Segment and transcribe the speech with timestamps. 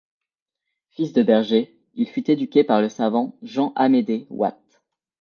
[0.89, 4.59] Fils de berger, il fut éduqué par le savant Jean-Amédée Watt.